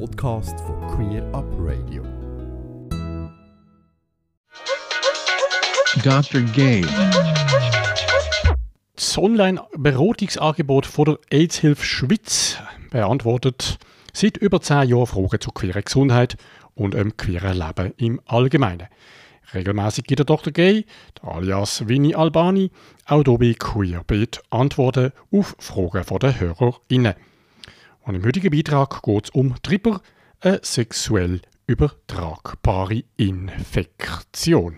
[0.00, 2.02] Podcast von Queer Up Radio.
[6.02, 6.40] Dr.
[6.52, 6.84] Gay.
[8.96, 12.58] Das Online-Beratungsangebot von der AIDS-Hilfe Schweiz
[12.90, 13.78] beantwortet
[14.12, 16.36] seit über zehn Jahren Fragen zur queeren Gesundheit
[16.74, 18.88] und dem queeren Leben im Allgemeinen.
[19.52, 20.52] Regelmäßig gibt der Dr.
[20.52, 20.86] Gay,
[21.22, 22.72] der alias Winnie Albani,
[23.06, 27.14] auch hier bei Queerbeat Antworten auf Fragen der HörerInnen.
[28.04, 30.02] Und im heutigen Beitrag geht es um Tripper,
[30.40, 34.76] eine sexuell übertragbare Infektion.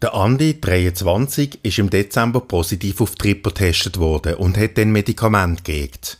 [0.00, 5.64] Der Andi, 23, ist im Dezember positiv auf Tripper getestet worden und hat dann Medikament
[5.64, 6.18] gekriegt.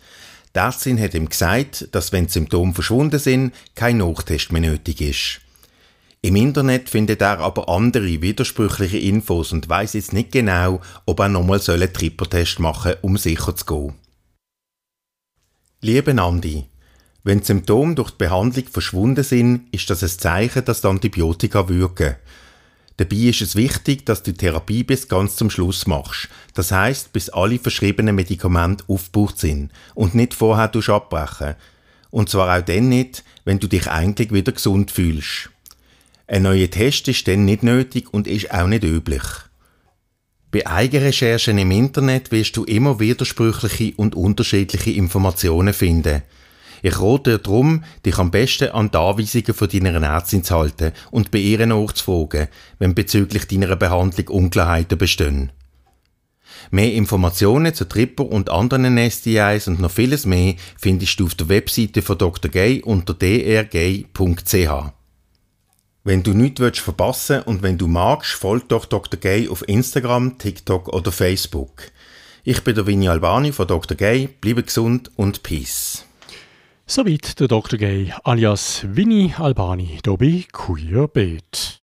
[0.57, 0.59] Die
[1.01, 5.41] hat ihm gesagt, dass wenn die Symptome verschwunden sind, kein Nachtest mehr nötig ist.
[6.23, 11.29] Im Internet findet er aber andere widersprüchliche Infos und weiß jetzt nicht genau, ob er
[11.29, 14.08] nochmal einen Trippertest machen soll, um sicher zu gehen.
[15.81, 16.65] Liebe Andi,
[17.23, 22.17] wenn Symptome durch die Behandlung verschwunden sind, ist das ein Zeichen, dass die Antibiotika wirken.
[22.97, 26.31] Dabei ist es wichtig, dass du die Therapie bis ganz zum Schluss machst.
[26.55, 31.55] Das heißt, bis alle verschriebenen Medikamente aufgebraucht sind und nicht vorher abbrechen.
[32.11, 35.51] Und zwar auch dann nicht, wenn du dich eigentlich wieder gesund fühlst.
[36.27, 39.23] Ein neuer Test ist dann nicht nötig und ist auch nicht üblich.
[40.59, 46.23] Bei Eigenrecherchen im Internet wirst du immer widersprüchliche und unterschiedliche Informationen finden.
[46.83, 50.91] Ich rate dir darum, dich am besten an die Anweisungen von deiner Ärztin zu halten
[51.13, 52.49] und bei ihr nachzufragen,
[52.81, 55.53] wenn bezüglich deiner Behandlung Unklarheiten bestehen.
[56.73, 61.51] Mehr Informationen zu Tripper und anderen STIs und noch vieles mehr findest du auf der
[61.51, 62.51] Webseite von Dr.
[62.51, 64.98] Gay unter drgay.ch.
[66.09, 69.21] Wenn du nichts verpassen und wenn du magst, folg doch Dr.
[69.21, 71.83] Gay auf Instagram, TikTok oder Facebook.
[72.45, 73.95] Ich bin der Vinny Albani von Dr.
[73.95, 74.31] Gay.
[74.41, 76.07] Bleibe gesund und Peace.
[76.87, 77.79] Soweit der Dr.
[77.79, 81.83] Gay alias Vinny Albani hier bei Queer Beat.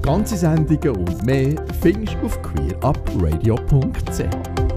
[0.00, 4.67] Ganze Sendungen und mehr findest du auf queerupradio.ch.